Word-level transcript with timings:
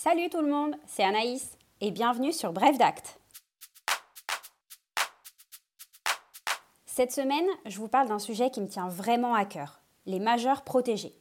Salut 0.00 0.28
tout 0.30 0.42
le 0.42 0.48
monde, 0.48 0.76
c'est 0.86 1.02
Anaïs 1.02 1.58
et 1.80 1.90
bienvenue 1.90 2.32
sur 2.32 2.52
Bref 2.52 2.78
d'Acte. 2.78 3.18
Cette 6.86 7.10
semaine, 7.10 7.48
je 7.66 7.80
vous 7.80 7.88
parle 7.88 8.06
d'un 8.06 8.20
sujet 8.20 8.48
qui 8.50 8.60
me 8.60 8.68
tient 8.68 8.86
vraiment 8.86 9.34
à 9.34 9.44
cœur, 9.44 9.80
les 10.06 10.20
majeurs 10.20 10.62
protégés. 10.62 11.16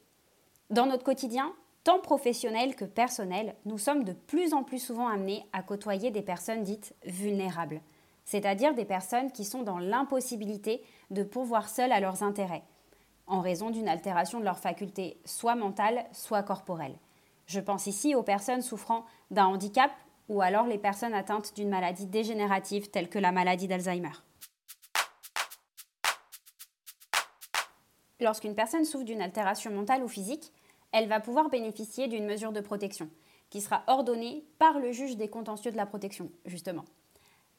Dans 0.70 0.86
notre 0.86 1.04
quotidien, 1.04 1.52
tant 1.84 1.98
professionnel 1.98 2.76
que 2.76 2.86
personnel, 2.86 3.56
nous 3.66 3.80
sommes 3.80 4.04
de 4.04 4.14
plus 4.14 4.54
en 4.54 4.62
plus 4.62 4.78
souvent 4.78 5.08
amenés 5.08 5.44
à 5.54 5.64
côtoyer 5.64 6.12
des 6.12 6.22
personnes 6.22 6.62
dites 6.62 6.94
vulnérables, 7.04 7.82
c'est-à-dire 8.26 8.76
des 8.76 8.86
personnes 8.86 9.32
qui 9.32 9.44
sont 9.44 9.64
dans 9.64 9.80
l'impossibilité 9.80 10.84
de 11.10 11.24
pourvoir 11.24 11.68
seules 11.68 11.92
à 11.92 12.00
leurs 12.00 12.22
intérêts, 12.22 12.64
en 13.26 13.42
raison 13.42 13.72
d'une 13.72 13.90
altération 13.90 14.40
de 14.40 14.46
leurs 14.46 14.60
facultés 14.60 15.20
soit 15.26 15.56
mentales, 15.56 16.06
soit 16.12 16.44
corporelles. 16.44 17.00
Je 17.48 17.62
pense 17.62 17.88
ici 17.88 18.14
aux 18.14 18.24
personnes 18.24 18.62
souffrant 18.62 19.06
d'un 19.32 19.46
handicap 19.46 19.92
ou 20.28 20.42
alors 20.42 20.68
les 20.68 20.78
personnes 20.78 21.14
atteintes 21.14 21.56
d'une 21.56 21.70
maladie 21.70 22.06
dégénérative 22.06 22.90
telle 22.90 23.10
que 23.10 23.20
la 23.20 23.32
maladie 23.32 23.68
d'Alzheimer. 23.68 24.12
Lorsqu'une 28.20 28.56
personne 28.56 28.84
souffre 28.84 29.06
d'une 29.06 29.22
altération 29.22 29.72
mentale 29.72 30.04
ou 30.04 30.10
physique, 30.10 30.52
elle 30.92 31.08
va 31.08 31.22
pouvoir 31.22 31.50
bénéficier 31.50 32.08
d'une 32.08 32.26
mesure 32.26 32.52
de 32.52 32.62
protection 32.62 33.10
qui 33.50 33.62
sera 33.62 33.84
ordonnée 33.88 34.44
par 34.60 34.80
le 34.80 34.92
juge 34.92 35.16
des 35.16 35.30
contentieux 35.30 35.72
de 35.72 35.78
la 35.78 35.86
protection, 35.86 36.30
justement. 36.46 36.84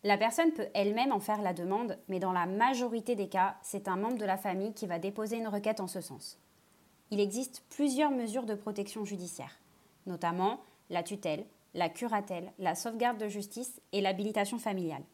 La 0.04 0.18
personne 0.18 0.52
peut 0.52 0.68
elle-même 0.74 1.12
en 1.12 1.20
faire 1.20 1.40
la 1.40 1.54
demande, 1.54 1.98
mais 2.08 2.18
dans 2.18 2.32
la 2.32 2.44
majorité 2.44 3.14
des 3.14 3.30
cas, 3.30 3.56
c'est 3.62 3.88
un 3.88 3.96
membre 3.96 4.18
de 4.18 4.26
la 4.26 4.36
famille 4.36 4.74
qui 4.74 4.86
va 4.86 4.98
déposer 4.98 5.38
une 5.38 5.48
requête 5.48 5.80
en 5.80 5.86
ce 5.86 6.02
sens. 6.02 6.38
Il 7.10 7.20
existe 7.20 7.64
plusieurs 7.70 8.10
mesures 8.10 8.44
de 8.44 8.54
protection 8.54 9.06
judiciaire 9.06 9.58
notamment 10.08 10.60
la 10.90 11.02
tutelle, 11.02 11.46
la 11.74 11.88
curatelle, 11.88 12.52
la 12.58 12.74
sauvegarde 12.74 13.18
de 13.18 13.28
justice 13.28 13.80
et 13.92 14.00
l'habilitation 14.00 14.58
familiale. 14.58 15.04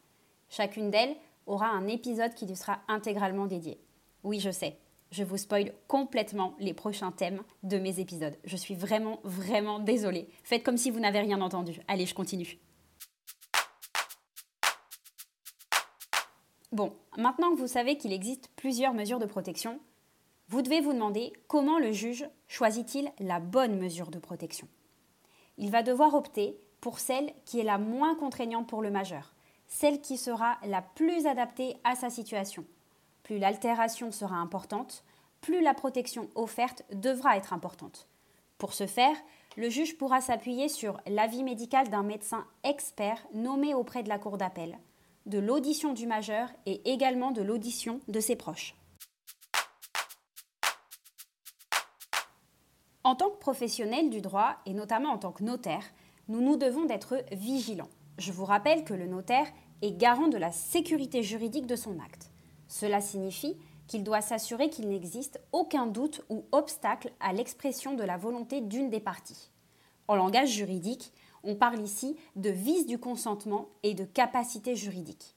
Chacune 0.48 0.90
d'elles 0.90 1.16
aura 1.46 1.68
un 1.68 1.86
épisode 1.86 2.34
qui 2.34 2.46
lui 2.46 2.56
sera 2.56 2.80
intégralement 2.88 3.46
dédié. 3.46 3.78
Oui, 4.22 4.40
je 4.40 4.50
sais, 4.50 4.78
je 5.10 5.22
vous 5.22 5.36
spoil 5.36 5.72
complètement 5.86 6.54
les 6.58 6.74
prochains 6.74 7.12
thèmes 7.12 7.42
de 7.62 7.78
mes 7.78 8.00
épisodes. 8.00 8.36
Je 8.44 8.56
suis 8.56 8.74
vraiment, 8.74 9.20
vraiment 9.24 9.78
désolée. 9.78 10.28
Faites 10.42 10.62
comme 10.62 10.76
si 10.76 10.90
vous 10.90 11.00
n'avez 11.00 11.20
rien 11.20 11.40
entendu. 11.40 11.80
Allez, 11.88 12.06
je 12.06 12.14
continue. 12.14 12.58
Bon, 16.72 16.92
maintenant 17.16 17.52
que 17.54 17.60
vous 17.60 17.68
savez 17.68 17.96
qu'il 17.96 18.12
existe 18.12 18.50
plusieurs 18.56 18.94
mesures 18.94 19.20
de 19.20 19.26
protection, 19.26 19.78
vous 20.48 20.60
devez 20.60 20.80
vous 20.80 20.92
demander 20.92 21.32
comment 21.46 21.78
le 21.78 21.92
juge 21.92 22.28
choisit-il 22.48 23.12
la 23.20 23.38
bonne 23.38 23.78
mesure 23.78 24.10
de 24.10 24.18
protection 24.18 24.66
il 25.58 25.70
va 25.70 25.82
devoir 25.82 26.14
opter 26.14 26.58
pour 26.80 26.98
celle 26.98 27.32
qui 27.44 27.60
est 27.60 27.64
la 27.64 27.78
moins 27.78 28.14
contraignante 28.14 28.68
pour 28.68 28.82
le 28.82 28.90
majeur, 28.90 29.34
celle 29.66 30.00
qui 30.00 30.16
sera 30.16 30.58
la 30.66 30.82
plus 30.82 31.26
adaptée 31.26 31.76
à 31.84 31.94
sa 31.94 32.10
situation. 32.10 32.64
Plus 33.22 33.38
l'altération 33.38 34.12
sera 34.12 34.36
importante, 34.36 35.04
plus 35.40 35.62
la 35.62 35.74
protection 35.74 36.28
offerte 36.34 36.84
devra 36.92 37.36
être 37.36 37.52
importante. 37.52 38.08
Pour 38.58 38.72
ce 38.74 38.86
faire, 38.86 39.16
le 39.56 39.70
juge 39.70 39.96
pourra 39.96 40.20
s'appuyer 40.20 40.68
sur 40.68 41.00
l'avis 41.06 41.42
médical 41.42 41.88
d'un 41.88 42.02
médecin 42.02 42.46
expert 42.64 43.24
nommé 43.32 43.74
auprès 43.74 44.02
de 44.02 44.08
la 44.08 44.18
Cour 44.18 44.36
d'appel, 44.36 44.78
de 45.26 45.38
l'audition 45.38 45.92
du 45.92 46.06
majeur 46.06 46.48
et 46.66 46.92
également 46.92 47.30
de 47.30 47.42
l'audition 47.42 48.00
de 48.08 48.20
ses 48.20 48.36
proches. 48.36 48.74
En 53.06 53.14
tant 53.14 53.28
que 53.28 53.36
professionnel 53.36 54.08
du 54.08 54.22
droit, 54.22 54.56
et 54.64 54.72
notamment 54.72 55.10
en 55.10 55.18
tant 55.18 55.30
que 55.30 55.44
notaire, 55.44 55.84
nous 56.28 56.40
nous 56.40 56.56
devons 56.56 56.86
d'être 56.86 57.22
vigilants. 57.32 57.90
Je 58.16 58.32
vous 58.32 58.46
rappelle 58.46 58.82
que 58.82 58.94
le 58.94 59.06
notaire 59.06 59.46
est 59.82 59.92
garant 59.92 60.28
de 60.28 60.38
la 60.38 60.50
sécurité 60.50 61.22
juridique 61.22 61.66
de 61.66 61.76
son 61.76 61.98
acte. 62.00 62.30
Cela 62.66 63.02
signifie 63.02 63.58
qu'il 63.88 64.04
doit 64.04 64.22
s'assurer 64.22 64.70
qu'il 64.70 64.88
n'existe 64.88 65.38
aucun 65.52 65.86
doute 65.86 66.24
ou 66.30 66.46
obstacle 66.50 67.12
à 67.20 67.34
l'expression 67.34 67.92
de 67.92 68.02
la 68.02 68.16
volonté 68.16 68.62
d'une 68.62 68.88
des 68.88 69.00
parties. 69.00 69.50
En 70.08 70.16
langage 70.16 70.48
juridique, 70.48 71.12
on 71.42 71.56
parle 71.56 71.80
ici 71.80 72.16
de 72.36 72.48
vice 72.48 72.86
du 72.86 72.96
consentement 72.96 73.68
et 73.82 73.92
de 73.92 74.04
capacité 74.04 74.76
juridique. 74.76 75.36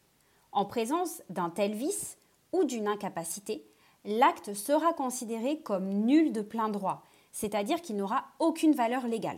En 0.53 0.63
présence 0.63 1.21
d'un 1.29 1.49
tel 1.49 1.73
vice 1.73 2.17
ou 2.53 2.63
d'une 2.63 2.87
incapacité, 2.87 3.67
l'acte 4.05 4.53
sera 4.53 4.93
considéré 4.93 5.59
comme 5.59 5.89
nul 5.89 6.31
de 6.31 6.41
plein 6.41 6.69
droit 6.69 7.03
c'est-à-dire 7.37 7.83
qu'il 7.83 7.97
n'aura 7.97 8.25
aucune 8.39 8.73
valeur 8.73 9.05
légale. 9.05 9.37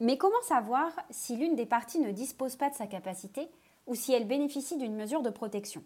Mais 0.00 0.18
comment 0.18 0.42
savoir 0.42 0.90
si 1.10 1.36
l'une 1.36 1.54
des 1.54 1.64
parties 1.64 2.00
ne 2.00 2.10
dispose 2.10 2.56
pas 2.56 2.68
de 2.68 2.74
sa 2.74 2.88
capacité 2.88 3.48
ou 3.86 3.94
si 3.94 4.12
elle 4.12 4.26
bénéficie 4.26 4.76
d'une 4.76 4.96
mesure 4.96 5.22
de 5.22 5.30
protection? 5.30 5.84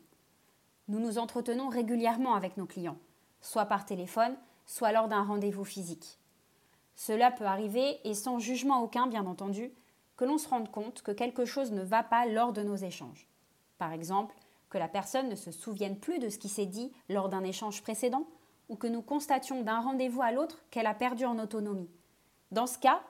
Nous 0.88 1.00
nous 1.00 1.18
entretenons 1.18 1.68
régulièrement 1.68 2.34
avec 2.34 2.56
nos 2.56 2.64
clients, 2.64 2.96
soit 3.42 3.66
par 3.66 3.84
téléphone, 3.84 4.38
soit 4.64 4.92
lors 4.92 5.08
d'un 5.08 5.22
rendez-vous 5.22 5.66
physique. 5.66 6.18
Cela 6.96 7.30
peut 7.30 7.44
arriver, 7.44 8.00
et 8.04 8.14
sans 8.14 8.38
jugement 8.38 8.82
aucun 8.82 9.06
bien 9.06 9.26
entendu, 9.26 9.70
que 10.16 10.24
l'on 10.24 10.38
se 10.38 10.48
rende 10.48 10.70
compte 10.70 11.02
que 11.02 11.12
quelque 11.12 11.44
chose 11.44 11.70
ne 11.72 11.82
va 11.82 12.02
pas 12.02 12.26
lors 12.26 12.52
de 12.52 12.62
nos 12.62 12.74
échanges. 12.74 13.28
Par 13.78 13.92
exemple, 13.92 14.34
que 14.70 14.78
la 14.78 14.88
personne 14.88 15.28
ne 15.28 15.34
se 15.34 15.50
souvienne 15.50 15.98
plus 15.98 16.18
de 16.18 16.28
ce 16.28 16.38
qui 16.38 16.48
s'est 16.48 16.66
dit 16.66 16.90
lors 17.08 17.28
d'un 17.28 17.44
échange 17.44 17.82
précédent, 17.82 18.26
ou 18.68 18.76
que 18.76 18.86
nous 18.86 19.02
constations 19.02 19.62
d'un 19.62 19.80
rendez-vous 19.80 20.22
à 20.22 20.32
l'autre 20.32 20.64
qu'elle 20.70 20.86
a 20.86 20.94
perdu 20.94 21.24
en 21.24 21.38
autonomie. 21.38 21.90
Dans 22.50 22.66
ce 22.66 22.78
cas, 22.78 23.02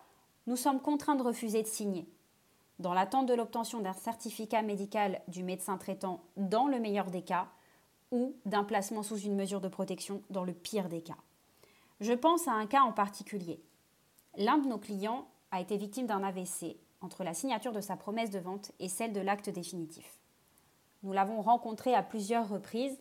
nous 0.46 0.56
sommes 0.56 0.80
contraints 0.80 1.14
de 1.14 1.22
refuser 1.22 1.62
de 1.62 1.68
signer. 1.68 2.08
Dans 2.78 2.92
l'attente 2.92 3.26
de 3.26 3.34
l'obtention 3.34 3.80
d'un 3.80 3.94
certificat 3.94 4.62
médical 4.62 5.22
du 5.28 5.42
médecin 5.44 5.78
traitant 5.78 6.22
dans 6.36 6.66
le 6.66 6.78
meilleur 6.78 7.10
des 7.10 7.22
cas, 7.22 7.48
ou 8.10 8.36
d'un 8.44 8.64
placement 8.64 9.02
sous 9.02 9.18
une 9.18 9.34
mesure 9.34 9.60
de 9.60 9.68
protection 9.68 10.22
dans 10.30 10.44
le 10.44 10.52
pire 10.52 10.88
des 10.88 11.02
cas. 11.02 11.16
Je 12.00 12.12
pense 12.12 12.46
à 12.46 12.52
un 12.52 12.66
cas 12.66 12.82
en 12.82 12.92
particulier. 12.92 13.60
L'un 14.38 14.58
de 14.58 14.68
nos 14.68 14.78
clients 14.78 15.26
a 15.50 15.60
été 15.60 15.78
victime 15.78 16.06
d'un 16.06 16.22
AVC 16.22 16.76
entre 17.00 17.24
la 17.24 17.32
signature 17.32 17.72
de 17.72 17.80
sa 17.80 17.96
promesse 17.96 18.30
de 18.30 18.38
vente 18.38 18.72
et 18.80 18.88
celle 18.88 19.12
de 19.12 19.20
l'acte 19.20 19.48
définitif. 19.48 20.18
Nous 21.02 21.12
l'avons 21.12 21.40
rencontré 21.40 21.94
à 21.94 22.02
plusieurs 22.02 22.48
reprises 22.48 22.98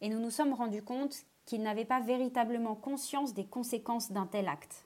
et 0.00 0.08
nous 0.08 0.18
nous 0.18 0.30
sommes 0.30 0.52
rendus 0.52 0.82
compte 0.82 1.14
qu'il 1.44 1.62
n'avait 1.62 1.84
pas 1.84 2.00
véritablement 2.00 2.74
conscience 2.74 3.34
des 3.34 3.44
conséquences 3.44 4.10
d'un 4.10 4.26
tel 4.26 4.48
acte. 4.48 4.84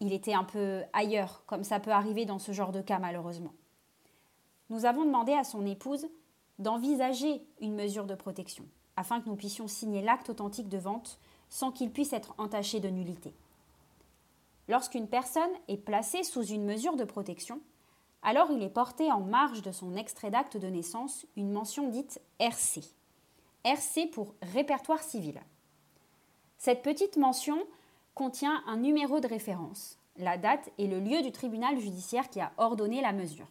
Il 0.00 0.12
était 0.12 0.34
un 0.34 0.44
peu 0.44 0.82
ailleurs, 0.92 1.42
comme 1.46 1.64
ça 1.64 1.80
peut 1.80 1.90
arriver 1.90 2.24
dans 2.24 2.38
ce 2.38 2.52
genre 2.52 2.72
de 2.72 2.80
cas 2.80 2.98
malheureusement. 2.98 3.52
Nous 4.70 4.86
avons 4.86 5.04
demandé 5.04 5.32
à 5.32 5.44
son 5.44 5.66
épouse 5.66 6.06
d'envisager 6.58 7.42
une 7.60 7.74
mesure 7.74 8.06
de 8.06 8.14
protection, 8.14 8.64
afin 8.96 9.20
que 9.20 9.28
nous 9.28 9.36
puissions 9.36 9.68
signer 9.68 10.02
l'acte 10.02 10.30
authentique 10.30 10.68
de 10.68 10.78
vente 10.78 11.18
sans 11.50 11.72
qu'il 11.72 11.90
puisse 11.90 12.12
être 12.12 12.34
entaché 12.38 12.80
de 12.80 12.88
nullité. 12.88 13.34
Lorsqu'une 14.68 15.08
personne 15.08 15.50
est 15.66 15.78
placée 15.78 16.22
sous 16.22 16.44
une 16.44 16.64
mesure 16.64 16.96
de 16.96 17.04
protection, 17.04 17.60
alors 18.22 18.50
il 18.50 18.62
est 18.62 18.68
porté 18.68 19.10
en 19.10 19.20
marge 19.20 19.62
de 19.62 19.72
son 19.72 19.96
extrait 19.96 20.30
d'acte 20.30 20.56
de 20.56 20.66
naissance 20.66 21.26
une 21.36 21.50
mention 21.50 21.88
dite 21.88 22.20
RC. 22.38 22.82
RC 23.64 24.06
pour 24.12 24.34
répertoire 24.42 25.02
civil. 25.02 25.40
Cette 26.58 26.82
petite 26.82 27.16
mention 27.16 27.58
contient 28.14 28.62
un 28.66 28.76
numéro 28.76 29.20
de 29.20 29.28
référence, 29.28 29.98
la 30.16 30.36
date 30.36 30.70
et 30.76 30.86
le 30.86 31.00
lieu 31.00 31.22
du 31.22 31.32
tribunal 31.32 31.78
judiciaire 31.78 32.28
qui 32.28 32.40
a 32.40 32.52
ordonné 32.58 33.00
la 33.00 33.12
mesure. 33.12 33.46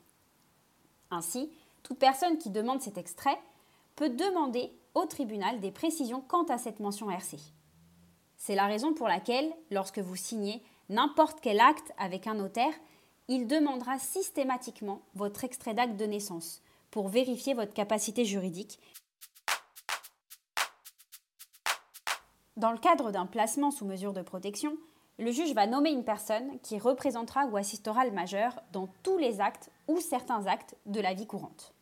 Ainsi, 1.09 1.49
toute 1.83 1.99
personne 1.99 2.37
qui 2.37 2.49
demande 2.49 2.81
cet 2.81 2.97
extrait 2.97 3.39
peut 3.95 4.09
demander 4.09 4.71
au 4.93 5.05
tribunal 5.05 5.61
des 5.61 5.71
précisions 5.71 6.21
quant 6.27 6.43
à 6.43 6.57
cette 6.57 6.79
mention 6.79 7.09
RC. 7.09 7.37
C'est 8.35 8.55
la 8.55 8.67
raison 8.67 8.93
pour 8.93 9.07
laquelle, 9.07 9.51
lorsque 9.71 9.99
vous 9.99 10.15
signez 10.15 10.61
n'importe 10.89 11.39
quel 11.41 11.59
acte 11.59 11.93
avec 11.97 12.27
un 12.27 12.35
notaire, 12.35 12.73
il 13.27 13.47
demandera 13.47 13.99
systématiquement 13.99 15.01
votre 15.15 15.43
extrait 15.43 15.73
d'acte 15.73 15.97
de 15.97 16.05
naissance 16.05 16.61
pour 16.91 17.09
vérifier 17.09 17.53
votre 17.53 17.73
capacité 17.73 18.23
juridique. 18.25 18.79
Dans 22.55 22.71
le 22.71 22.77
cadre 22.77 23.11
d'un 23.11 23.25
placement 23.25 23.69
sous 23.69 23.85
mesure 23.85 24.13
de 24.13 24.21
protection, 24.21 24.77
le 25.19 25.31
juge 25.31 25.53
va 25.53 25.67
nommer 25.67 25.91
une 25.91 26.03
personne 26.03 26.59
qui 26.61 26.79
représentera 26.79 27.45
ou 27.45 27.57
assistera 27.57 28.05
le 28.05 28.11
majeur 28.11 28.59
dans 28.71 28.87
tous 29.03 29.17
les 29.17 29.41
actes 29.41 29.71
ou 29.87 29.99
certains 29.99 30.45
actes 30.47 30.75
de 30.85 31.01
la 31.01 31.13
vie 31.13 31.27
courante. 31.27 31.73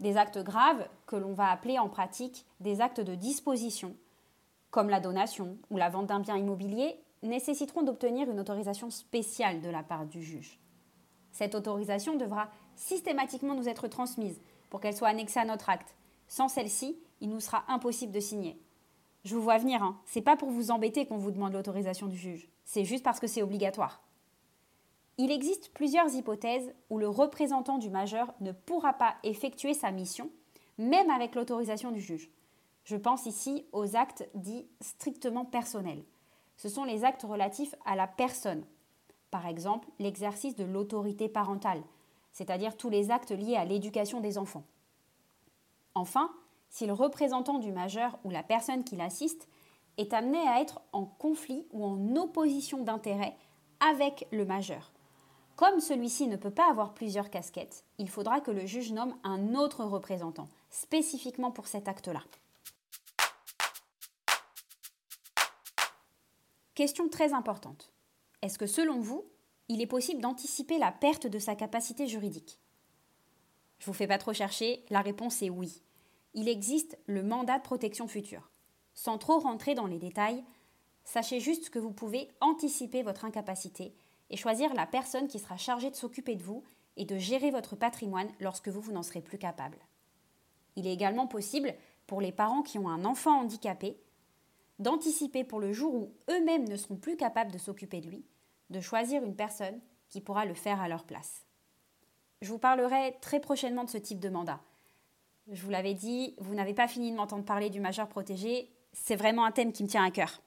Des 0.00 0.16
actes 0.16 0.38
graves 0.38 0.88
que 1.06 1.16
l'on 1.16 1.32
va 1.32 1.50
appeler 1.50 1.78
en 1.78 1.88
pratique 1.88 2.46
des 2.60 2.80
actes 2.80 3.00
de 3.00 3.14
disposition, 3.16 3.96
comme 4.70 4.88
la 4.88 5.00
donation 5.00 5.58
ou 5.70 5.76
la 5.76 5.90
vente 5.90 6.06
d'un 6.06 6.20
bien 6.20 6.36
immobilier, 6.36 7.00
nécessiteront 7.22 7.82
d'obtenir 7.82 8.30
une 8.30 8.40
autorisation 8.40 8.90
spéciale 8.90 9.60
de 9.60 9.68
la 9.68 9.82
part 9.82 10.06
du 10.06 10.22
juge. 10.22 10.58
Cette 11.32 11.54
autorisation 11.54 12.16
devra 12.16 12.48
systématiquement 12.76 13.54
nous 13.54 13.68
être 13.68 13.88
transmises 13.88 14.40
pour 14.70 14.80
qu'elles 14.80 14.96
soient 14.96 15.08
annexées 15.08 15.40
à 15.40 15.44
notre 15.44 15.70
acte. 15.70 15.94
Sans 16.28 16.48
celle-ci, 16.48 16.98
il 17.20 17.30
nous 17.30 17.40
sera 17.40 17.64
impossible 17.68 18.12
de 18.12 18.20
signer. 18.20 18.60
Je 19.24 19.34
vous 19.34 19.42
vois 19.42 19.58
venir, 19.58 19.82
hein. 19.82 19.98
c'est 20.06 20.22
pas 20.22 20.36
pour 20.36 20.50
vous 20.50 20.70
embêter 20.70 21.06
qu'on 21.06 21.16
vous 21.16 21.32
demande 21.32 21.52
l'autorisation 21.52 22.06
du 22.06 22.16
juge, 22.16 22.48
c'est 22.64 22.84
juste 22.84 23.04
parce 23.04 23.20
que 23.20 23.26
c'est 23.26 23.42
obligatoire. 23.42 24.02
Il 25.16 25.32
existe 25.32 25.72
plusieurs 25.74 26.14
hypothèses 26.14 26.72
où 26.90 26.98
le 26.98 27.08
représentant 27.08 27.78
du 27.78 27.90
majeur 27.90 28.32
ne 28.40 28.52
pourra 28.52 28.92
pas 28.92 29.16
effectuer 29.24 29.74
sa 29.74 29.90
mission, 29.90 30.30
même 30.78 31.10
avec 31.10 31.34
l'autorisation 31.34 31.90
du 31.90 32.00
juge. 32.00 32.30
Je 32.84 32.96
pense 32.96 33.26
ici 33.26 33.66
aux 33.72 33.96
actes 33.96 34.28
dits 34.34 34.66
strictement 34.80 35.44
personnels. 35.44 36.04
Ce 36.58 36.68
sont 36.68 36.84
les 36.84 37.04
actes 37.04 37.22
relatifs 37.22 37.74
à 37.86 37.96
la 37.96 38.06
personne. 38.06 38.64
Par 39.30 39.46
exemple, 39.46 39.88
l'exercice 39.98 40.56
de 40.56 40.64
l'autorité 40.64 41.28
parentale, 41.28 41.82
c'est-à-dire 42.32 42.76
tous 42.76 42.90
les 42.90 43.10
actes 43.10 43.30
liés 43.30 43.56
à 43.56 43.64
l'éducation 43.64 44.20
des 44.20 44.36
enfants. 44.36 44.64
Enfin, 45.94 46.30
si 46.68 46.86
le 46.86 46.92
représentant 46.92 47.58
du 47.58 47.72
majeur 47.72 48.18
ou 48.24 48.30
la 48.30 48.42
personne 48.42 48.84
qui 48.84 48.96
l'assiste 48.96 49.48
est 49.96 50.12
amené 50.12 50.38
à 50.38 50.60
être 50.60 50.80
en 50.92 51.04
conflit 51.04 51.66
ou 51.72 51.84
en 51.84 52.16
opposition 52.16 52.82
d'intérêt 52.82 53.36
avec 53.80 54.26
le 54.32 54.44
majeur. 54.44 54.92
Comme 55.56 55.80
celui-ci 55.80 56.28
ne 56.28 56.36
peut 56.36 56.52
pas 56.52 56.70
avoir 56.70 56.94
plusieurs 56.94 57.30
casquettes, 57.30 57.84
il 57.98 58.08
faudra 58.08 58.40
que 58.40 58.52
le 58.52 58.64
juge 58.66 58.92
nomme 58.92 59.16
un 59.24 59.54
autre 59.54 59.84
représentant, 59.84 60.48
spécifiquement 60.70 61.50
pour 61.50 61.66
cet 61.66 61.88
acte-là. 61.88 62.22
Question 66.78 67.08
très 67.08 67.32
importante. 67.32 67.92
Est-ce 68.40 68.56
que 68.56 68.68
selon 68.68 69.00
vous, 69.00 69.24
il 69.66 69.80
est 69.80 69.88
possible 69.88 70.20
d'anticiper 70.20 70.78
la 70.78 70.92
perte 70.92 71.26
de 71.26 71.40
sa 71.40 71.56
capacité 71.56 72.06
juridique? 72.06 72.60
Je 73.80 73.86
vous 73.86 73.92
fais 73.92 74.06
pas 74.06 74.16
trop 74.16 74.32
chercher, 74.32 74.84
la 74.88 75.00
réponse 75.00 75.42
est 75.42 75.50
oui. 75.50 75.82
Il 76.34 76.48
existe 76.48 76.96
le 77.06 77.24
mandat 77.24 77.58
de 77.58 77.64
protection 77.64 78.06
future. 78.06 78.48
Sans 78.94 79.18
trop 79.18 79.40
rentrer 79.40 79.74
dans 79.74 79.88
les 79.88 79.98
détails, 79.98 80.44
sachez 81.02 81.40
juste 81.40 81.70
que 81.70 81.80
vous 81.80 81.90
pouvez 81.90 82.28
anticiper 82.40 83.02
votre 83.02 83.24
incapacité 83.24 83.92
et 84.30 84.36
choisir 84.36 84.72
la 84.74 84.86
personne 84.86 85.26
qui 85.26 85.40
sera 85.40 85.56
chargée 85.56 85.90
de 85.90 85.96
s'occuper 85.96 86.36
de 86.36 86.44
vous 86.44 86.62
et 86.96 87.04
de 87.04 87.18
gérer 87.18 87.50
votre 87.50 87.74
patrimoine 87.74 88.30
lorsque 88.38 88.68
vous 88.68 88.92
n'en 88.92 89.02
serez 89.02 89.20
plus 89.20 89.38
capable. 89.38 89.78
Il 90.76 90.86
est 90.86 90.94
également 90.94 91.26
possible, 91.26 91.74
pour 92.06 92.20
les 92.20 92.30
parents 92.30 92.62
qui 92.62 92.78
ont 92.78 92.88
un 92.88 93.04
enfant 93.04 93.40
handicapé, 93.40 93.98
d'anticiper 94.78 95.44
pour 95.44 95.60
le 95.60 95.72
jour 95.72 95.94
où 95.94 96.14
eux-mêmes 96.30 96.68
ne 96.68 96.76
seront 96.76 96.96
plus 96.96 97.16
capables 97.16 97.52
de 97.52 97.58
s'occuper 97.58 98.00
de 98.00 98.08
lui, 98.08 98.24
de 98.70 98.80
choisir 98.80 99.22
une 99.22 99.36
personne 99.36 99.80
qui 100.08 100.20
pourra 100.20 100.44
le 100.44 100.54
faire 100.54 100.80
à 100.80 100.88
leur 100.88 101.04
place. 101.04 101.44
Je 102.40 102.50
vous 102.50 102.58
parlerai 102.58 103.16
très 103.20 103.40
prochainement 103.40 103.84
de 103.84 103.90
ce 103.90 103.98
type 103.98 104.20
de 104.20 104.28
mandat. 104.28 104.60
Je 105.50 105.62
vous 105.62 105.70
l'avais 105.70 105.94
dit, 105.94 106.34
vous 106.38 106.54
n'avez 106.54 106.74
pas 106.74 106.88
fini 106.88 107.10
de 107.10 107.16
m'entendre 107.16 107.44
parler 107.44 107.70
du 107.70 107.80
majeur 107.80 108.08
protégé, 108.08 108.70
c'est 108.92 109.16
vraiment 109.16 109.44
un 109.44 109.52
thème 109.52 109.72
qui 109.72 109.82
me 109.82 109.88
tient 109.88 110.04
à 110.04 110.10
cœur. 110.10 110.40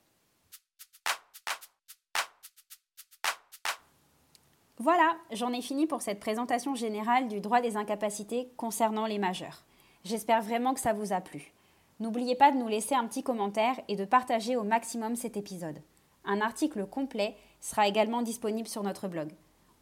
Voilà, 4.77 5.15
j'en 5.31 5.53
ai 5.53 5.61
fini 5.61 5.85
pour 5.85 6.01
cette 6.01 6.19
présentation 6.19 6.73
générale 6.73 7.27
du 7.27 7.39
droit 7.39 7.61
des 7.61 7.77
incapacités 7.77 8.51
concernant 8.57 9.05
les 9.05 9.19
majeurs. 9.19 9.63
J'espère 10.03 10.41
vraiment 10.41 10.73
que 10.73 10.79
ça 10.79 10.93
vous 10.93 11.13
a 11.13 11.21
plu. 11.21 11.53
N'oubliez 12.01 12.33
pas 12.33 12.51
de 12.51 12.57
nous 12.57 12.67
laisser 12.67 12.95
un 12.95 13.05
petit 13.05 13.21
commentaire 13.21 13.79
et 13.87 13.95
de 13.95 14.05
partager 14.05 14.55
au 14.55 14.63
maximum 14.63 15.15
cet 15.15 15.37
épisode. 15.37 15.83
Un 16.25 16.41
article 16.41 16.87
complet 16.87 17.35
sera 17.59 17.87
également 17.87 18.23
disponible 18.23 18.67
sur 18.67 18.81
notre 18.81 19.07
blog. 19.07 19.29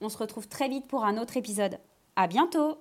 On 0.02 0.10
se 0.10 0.18
retrouve 0.18 0.50
très 0.50 0.68
vite 0.68 0.86
pour 0.86 1.06
un 1.06 1.18
autre 1.18 1.38
épisode. 1.38 1.80
À 2.18 2.28
bientôt! 2.28 2.78